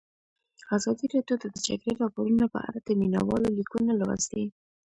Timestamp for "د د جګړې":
1.39-1.91